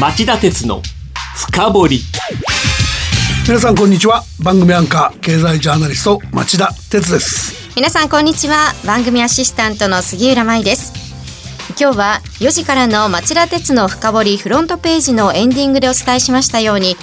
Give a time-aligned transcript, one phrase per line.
[0.00, 0.80] 町田鉄の
[1.34, 2.00] 深掘り。
[3.48, 4.22] 皆さんこんにちは。
[4.40, 7.74] 番組アンカー経済ジャーナリスト町田鉄です。
[7.74, 8.74] 皆さんこんにちは。
[8.86, 10.92] 番組アシスタントの杉浦舞です。
[11.70, 16.96] 今日は4時からの町田鉄の深掘りフロントページのエンディングでお伝えしましたように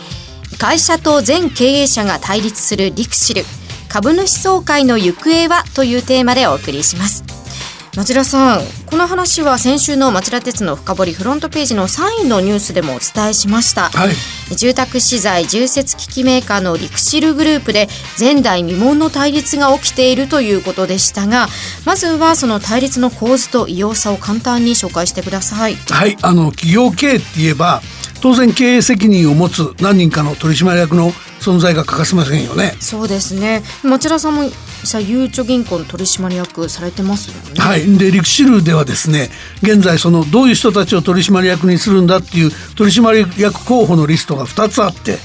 [0.58, 3.44] 会社と全経営者が対立するリクシル
[3.90, 7.35] 株主総会の行方はというテーマでお送りします
[7.96, 17.88] 町田さんこの話は先週の町田鉄の深掘りフロントページの3位のニュースでもお伝えしました、はい、住宅資材重設機器メーカーのリクシルグループで
[18.20, 21.48] 前代未聞の対立が起きているということでしたが
[21.86, 25.76] まずはその対立の構図と異様さを簡単に紹介してください。
[25.76, 26.18] はい。
[26.22, 27.82] あの企業経営って言えば
[28.22, 32.76] 当然経営責任を持つ何人かの取締役の存在が欠かせませんよね。
[32.80, 33.62] そうですね。
[33.84, 34.50] 町田さんも
[34.86, 39.30] さゆうちょ銀行の取締役されてますよねはいで陸シルではですね
[39.62, 45.18] 現在そのどういう人たちを取締役にするんだっていう取締役候補のリストが2つあって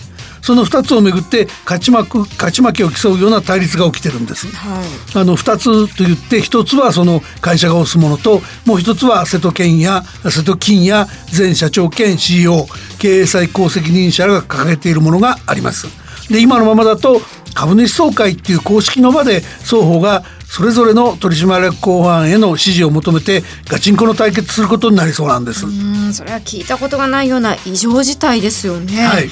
[0.42, 4.48] その2つをめぐって勝ち負く勝ち負けを競うような対立が起きてるんです。
[4.48, 12.66] はい、あの2つと言って1つはその会社が推すものともう1つは瀬戸健や瀬戸金や前社長兼 CEO
[12.98, 15.88] 経営最高責任者が掲げているものがあります。
[16.30, 17.20] で今のままだと
[17.54, 25.66] 株主総会っていう公式の場で双方がそれぞれの取締役公判への支持を求めてガチンコの対決することになりそうなんです。
[25.66, 29.30] うんそれは聞いたことがないような異常事態ですよね、はい、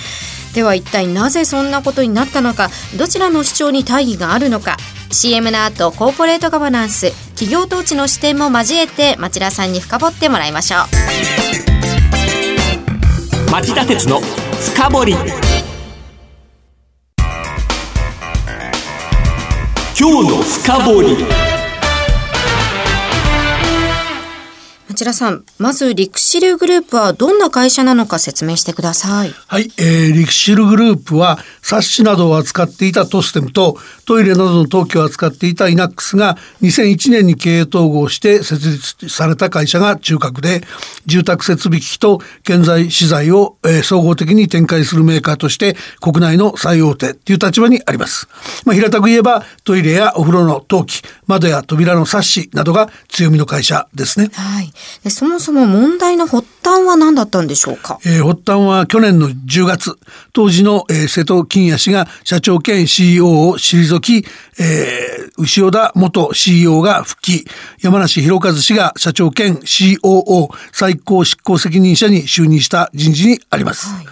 [0.55, 4.77] では一体なぜそんなことになったのかどちらの主張に大義があるのか。
[5.11, 10.81] CM の後コーポレートガバナンス企業統治の視点も交えて町田さんに深掘ってもらいましょう。
[13.51, 14.21] 町田鉄の
[14.75, 15.48] 深掘
[20.11, 21.58] 今日の深掘り。
[24.99, 29.31] 町田さん、まずリクシルグループはどんな会社なのか説明してください。
[29.47, 33.77] はい、えー、リクシルグループは冊子などを扱っていたトステムと
[34.07, 40.63] トイレなどの陶器を扱っていたイナックスが2001年に経営統合して設立された会社が中核で
[41.07, 48.27] 住宅設備機器と建材資材を、えー、総合的に展開するメーカーとして国内の最大手という立場にあります。
[48.65, 54.31] まあ、平たく言えばトイレやお風呂の陶器、窓や扉の冊子などが強みの会社ですね。
[54.33, 54.73] はい。
[55.11, 59.99] そもそも問題の発端は何だったんでしょうか、えー、発端は去年の10月
[60.33, 64.25] 当時の、えー、瀬戸金也氏が社長兼 CEO を退き、
[64.59, 67.45] えー、牛尾田元 CEO が復帰。
[67.81, 73.89] 山梨博和氏が社長兼 COO 最高執行責任者に就任した人事にあります。
[73.89, 74.07] はい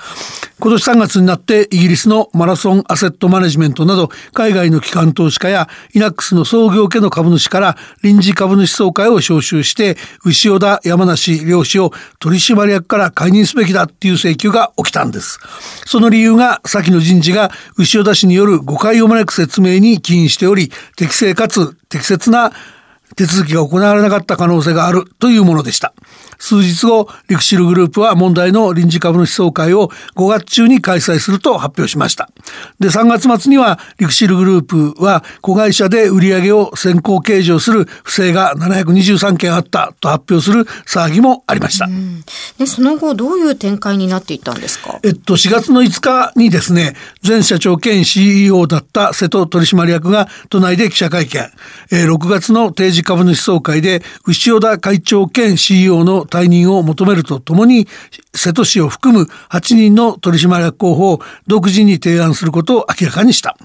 [0.59, 15.39] 今年3月になってイギリスのマラソンアセットマネジメントなど海外の機関投資家やイナックスの創業家の株主から臨時株主総会を招集して牛尾田山梨両氏を取締役から解任すべきだっていう請求が起きたんです。
[15.85, 22.51] その理由が先の人事が牛尾田氏による誤解を招く説明に起因しており適正かつ適切な
[23.15, 25.93] 手続きが行われなかった可能性があるというものでした。
[26.39, 32.29] 数日後、リクシルグループは問題の臨時株主総会を5月中に開催すると発表しました。
[32.79, 41.89] で、3月末にはリクシルグループは子会社で売上を先行計上する不正が723件あったと発表する騒ぎもありました。
[42.59, 44.99] で、その後どういう展開になっていったんですか？
[45.03, 46.95] えっと、4月の5日にですね、
[47.27, 51.51] 前社長兼 CEO だった瀬戸取締役が都内で記者会見、
[51.93, 57.87] えー、6月の定時株主総会で牛尾田会長兼 CEO の退任を求めるとともに、
[58.35, 63.57] 瀬戸氏を含む8人の取締役候補を独自に提案することを明らかにした。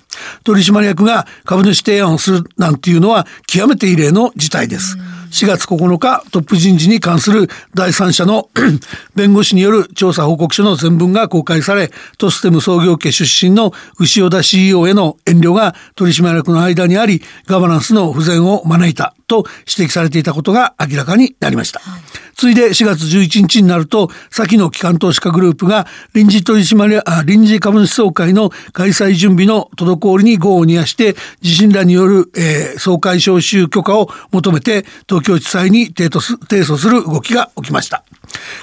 [0.44, 4.98] 取締役が株主提案をするなんていうのは極めて異例の事態です。
[5.32, 8.50] 4月9日、トップ人事に関する第三者の
[9.16, 21.80] 弁護士による調査報告書の全文が公開され、トステム創業家出身の牛尾田 CEO への遠慮が取締役の間にあり、ガバナンスの不全を招いたと指摘されていたことが明らかになりました。
[21.80, 22.02] はい
[22.42, 25.86] ついで4月11日になると、先の機関投資家グループが
[26.16, 38.04] 臨時取締役、臨時株主総会の開催準備の滞りに業を煮やして、自身らによる、えー、総会招集許可を求めて、東京地裁に提訴する動きが起きました。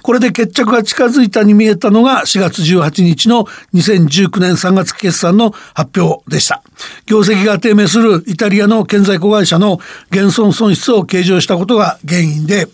[0.03, 3.44] これで決着が近づいたに見えたのが4月18日の
[3.75, 6.62] 2019年3月決算の発表でした。
[7.06, 9.79] 業績が低迷するイタリアの建材子会社の
[10.11, 12.69] 減損損失を計上したことが原因で、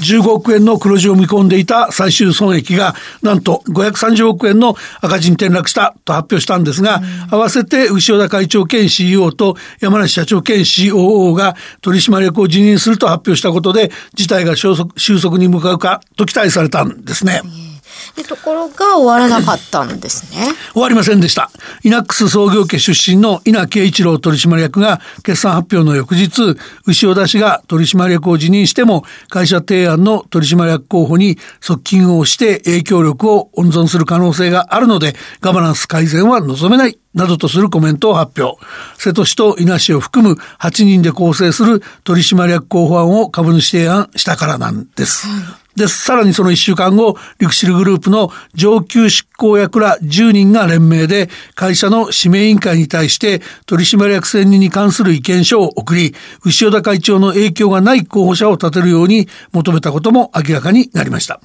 [0.00, 7.00] 15億円の黒字を見込んでいた最終損益がなんと530億円の赤字に転落したと発表したんですが、
[7.30, 17.69] 合わせて牛尾田会長兼 CEO と山梨社長兼 COO が取締役を辞任すると発表したことで事態が収束収束に向かうかと期待されたんですね。
[18.22, 20.52] でところが終わらなかったんですね。
[20.72, 21.50] 終わりませんでした。
[21.82, 26.56] イナックス創業家出身の稲慶一郎取締役が決算発表の翌日、
[26.86, 36.98] 牛尾田氏が取締役を辞任しても会社提案の取締役候補に側近をして影響力を温存する可能性があるのでガバナンス改善は望めない。
[37.12, 38.64] などとするコメントを発表。
[38.96, 45.26] 瀬戸氏と稲氏を含む8人で構成する取締役候補案を株主提案したからなんです。
[45.80, 61.40] で、さらにその1週間後、リクシルグループの上級執行役ら10人が連名で会社の指名委員会に対して取締役選任に関する意見書を送り、牛尾田会長の影響がない候補者を立てるように求めたことも明らかになりました。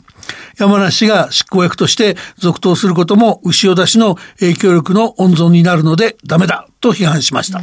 [0.58, 7.62] 山梨氏が執行役として続投することも牛尾田氏の影響力の温存になるのでダメだと批判しました。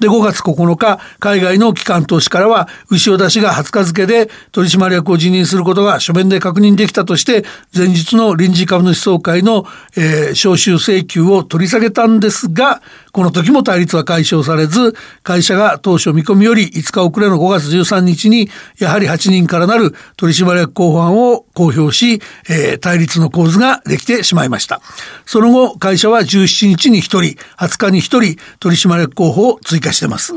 [0.00, 7.44] で、5月9日、海外の機関投資からは、牛尾田氏が20日付で取締役を辞任することが書面で確認できたとして、
[7.76, 9.66] 前日の臨時株主総会の、
[9.96, 12.82] えー招集請求を取り下げたんですが、
[13.14, 24.82] この時も対立は解消されず、会社が当初見込みより5日遅れの5月13日に、やはり8人からなる取締役候補案を公表し、えー対立の構図ができてしまいました。
[25.26, 27.18] その後、会社は17日に1人、
[27.56, 30.32] 20日に1人、取締役候補を追加してます。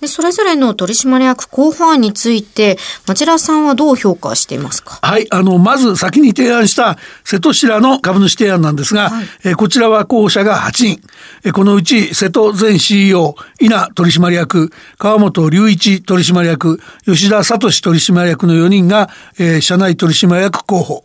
[0.00, 2.78] でそれぞれの取締役候補案について
[3.08, 5.00] 町田さんはどう評価していますか？
[5.02, 9.10] はい、あの、まず先に提案した瀬戸氏らの株主提案なんですが、
[9.42, 11.00] えーこちらは候補者が8人。
[11.42, 19.08] えーこのうち瀬戸前 CEO、稲取締役、川本隆一取締役、吉田聡取締役の4人が、
[19.38, 21.04] えー社内取締役候補。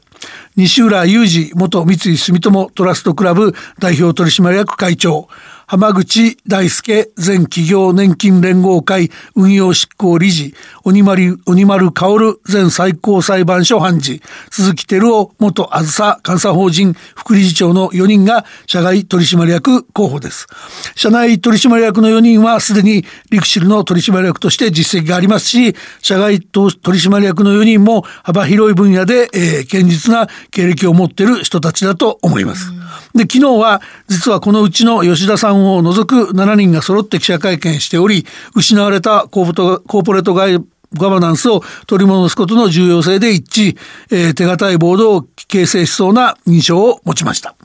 [0.56, 5.30] 西浦雄二元三井住友トラストクラブ代表取締役会長。
[5.72, 14.20] 浜口大輔前企業年金連合会運用執行理事、鬼丸、鬼丸薫前最高裁判所判事、
[14.50, 20.48] 鈴木照夫元あずさ監査法人副理事長の4人が社外取締役候補です。
[20.96, 32.79] 社内取締役の4人はすでにリクシルの取締役として実績がありますし、社外取締役の4人も幅広い分野で、えー堅実な経歴を持っている人たちだと思います。
[33.16, 38.26] で、昨日は実はこのうちの吉田さんを除く7人が揃って記者会見しており、
[38.56, 40.64] 失われたコーポトコーポレート外
[40.94, 43.78] ガバナンスを取り戻すことの重要性で一致、
[44.12, 47.56] えー手堅いボードを形成しそうな印象を持ちました。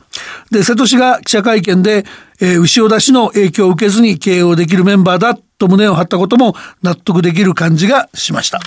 [0.51, 2.05] で、瀬戸氏が記者会見で、
[2.41, 8.61] えー牛尾田氏の影響を受けずに経営をできるメンバーだと胸を張ったことも納得できる感じがしました。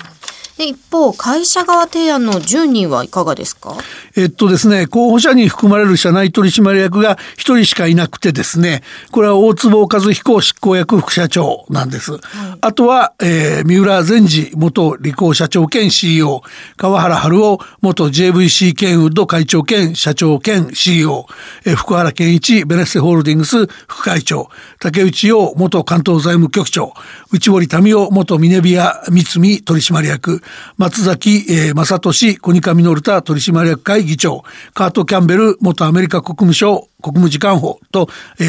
[0.58, 3.76] で一方会社側提案の10人はいかがですか？
[4.16, 8.82] えっとですね、候補者に含まれる社内取締役が一人しかいなくてですね、
[9.12, 12.14] これは大坪和彦執行役副社長なんです。
[12.62, 16.42] あとは、えー三浦善治元理工社長兼 CEO、
[16.78, 21.26] 川原春夫元 JVC ケンウッド会長兼社長兼 CEO、
[21.66, 24.50] えー福原健一ベネッセホールディングス副会長、
[24.80, 26.94] 竹内洋元関東財務局長、
[27.32, 30.42] 内堀民夫元ミネビア三見取締役、
[30.78, 38.10] 松崎、えー正俊コニカミノルタ取締役会議長、カート・キャンベル元アメリカ国務省国務次官補と、
[38.40, 38.44] え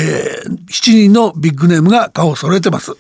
[0.47, 2.93] ー、7人のビッグネームが顔を揃えてます。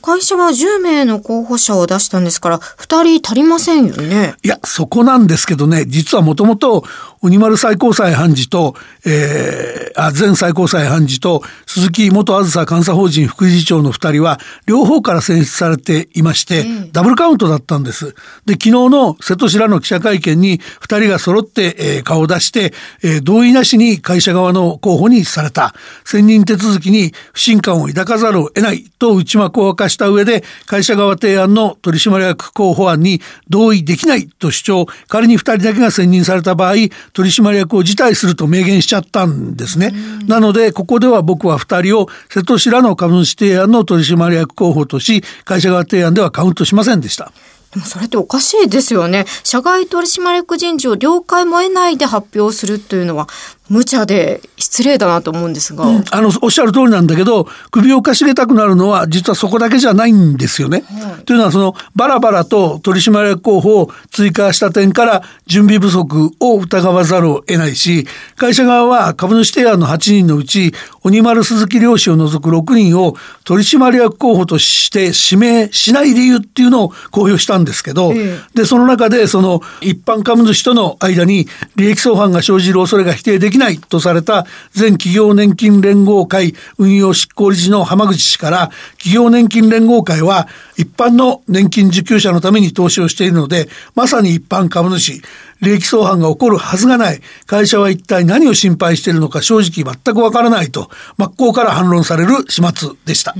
[0.00, 6.84] 会社は10名の候補者を出したんですから2人足りませんよねいや、そこなんですけどね、実はもともと、
[7.20, 18.14] 鬼丸最高裁判事と、えー、あ、前最高裁判事と、鈴木元あずさ監査法人副理事長の二人は、両方から選出されていまして、ダブルカウントだったんです。
[18.44, 22.72] で、昨日の瀬戸氏らの記者会見に、二人が揃って、えー顔を出して、
[23.02, 25.74] えー同意なしに会社側の候補にされた。
[26.04, 36.74] 選任手続きに不信感を抱かざるを得ないと内幕を明かした上で、会社側提案の取締役候補案に同意できないと主張、仮に二人だけが選任された場合、
[37.12, 39.92] 取締役を辞退すると明言しちゃったんですね。
[40.26, 47.32] なので、ここでは僕は二人を瀬戸氏らの株主提案の取締役候補とし、会社側提案ではカウントしませんでした。
[47.72, 49.26] でもそれっておかしいですよね。
[49.44, 53.28] 社外取締役人事を了解も得ないで発表するというのは
[53.68, 60.84] 無茶で失礼だなと思うんですが、うん、あのおっしゃる通りなんだけど首をかしげたくなるのは実はそこだけじゃないんですよね。
[60.86, 68.06] はい、というのはそのバラバラと取締役候補を追加した点から準備不足を疑わざるを得ないし
[68.36, 78.12] 会社側は株主提案の8人のうち鬼丸鈴木漁師を除く6人を取締役候補として指名しない理由っていうのを公表したんですけど、
[78.54, 81.46] でその中でその一般株主との間に
[81.76, 95.22] 利益相反が生じる恐れが否定できないとされた全企業年金連合会運用執行理事の浜口氏から企業年金連合会は一般の年金受給者のために投資をしているのでまさに一般株主
[95.60, 97.20] 利益相反が起こるはずがない。
[97.46, 103.34] 会社は一体何を心配しているのか正直全くわからないと、真っ向から反論される始末でした。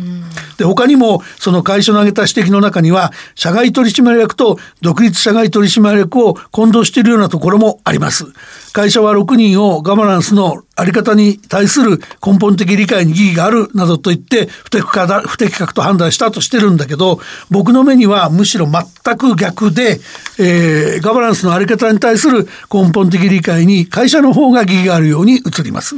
[0.56, 8.26] で、他にも、その会社の挙げた指摘の中には、社外取締役と独立社外取締役を混同しているようなところもあります。
[8.76, 17.18] 会社は6人をガバナンスのあり方に対する根本的理解に疑義があるなどと言って不適格だ不適格と判断したとしてるんだけど
[17.50, 19.99] 僕の目にはむしろ全く逆で、
[20.38, 25.97] えー、ガバナンスのあり方に対する根本的理解に会社の方が疑義があるように映ります。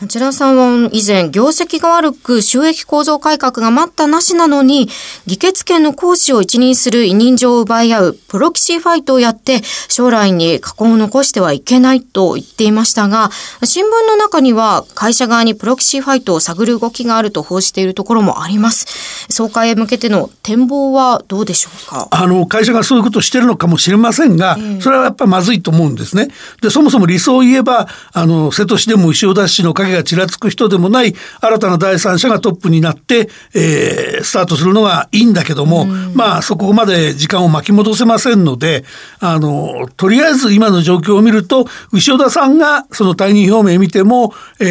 [0.00, 4.88] 町田さんは以前業績が悪く収益構造改革が待ったなしなのに
[5.26, 13.30] 議決権の行使を一任する委任状を奪い合うプロキシーファイトをやって将来に禍根を残してはいけけないと言っていましたが
[13.64, 18.86] 新聞の中には会社側にプロキシーファイトを探る動きがあると報じているところもあります。
[19.28, 22.08] 総会へ向けての展望はどうでしょうか？
[22.10, 26.28] あの、会社がそういうことをしてるのかもしれませんが、えー、それはやっぱまずいと思うんですね。
[26.60, 38.84] で、そもそも理想を言えば、あの、瀬戸市でも牛尾田市の影がちらつく人でもない新たな第三者がトップになって、えー、スタートするのがいいんだけども、まあ、そこまで時間を巻き戻せませんので、
[39.20, 44.64] あの、とりあえず今の状況を見ると、牛尾田さんがその退任表明見ても、え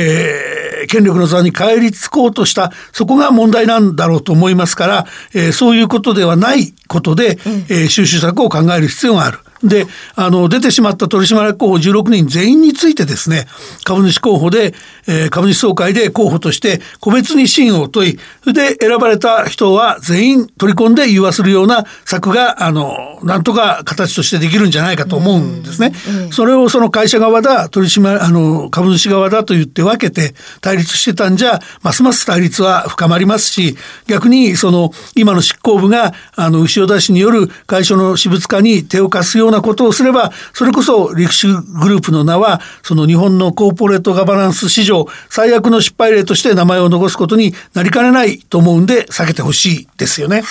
[0.60, 7.38] ー、権力の座に返りつこうとした、そこが問題なんだろうと思いますから、えー、そういうことではないことで、
[7.70, 9.40] えー、収集策を考える必要がある。
[9.64, 13.48] で、あの、出てしまった取締役候補16人全員についてですね、
[13.84, 14.74] 株主候補で、
[15.08, 18.20] えー、株主総会で候補として個別に信を問い、
[18.54, 25.94] で、選ばれた人は全員取り込んで融和するような策が、あの、なんとか形としてできるんじゃないかと思うんですね。
[26.32, 33.76] それをその会社側だ、取締、あの、株主側だと言って分けて対立してたんじゃ、ますます対立は深まりますし、
[34.08, 50.44] 逆にその、今の執行部が、あの、牛尾田氏による会社の私物化に手を貸すようななことをすれば、それこそ陸手グループの名は、その日本のコーポレートガバナンス史上最悪の失敗例として名前を残すことになりかねないと思うんで、避けてほしいですよね。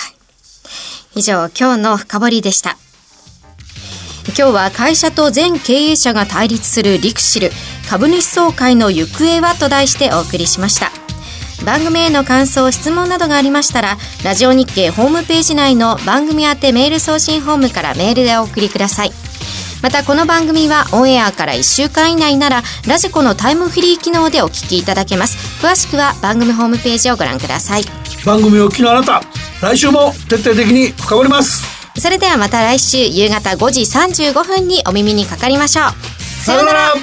[1.15, 2.77] 以上、今日の深掘りでした。
[4.27, 7.49] 今日は会社と全経営者が対立するリクシル
[7.89, 11.00] 株主総会の行方はと題してお送りしました。
[11.65, 19.11] 番組への感想質問などがありましたらラジオ日経ホームページ内の番組宛てメール送信ホームからメールでお送りください。
[19.81, 25.65] またこの番組はオンエアから1週間以内ならラジコのタイムフリー機能でお聞きいただけます。
[25.65, 27.83] 詳しくは番組ホームページをご覧ください。
[28.25, 29.23] 番組を聞きのあなた
[29.61, 31.63] 来週も徹底的に深掘ります。
[31.99, 36.43] それではまた来週夕方5時35分にお耳にかかりましょう。
[36.43, 36.93] さようなら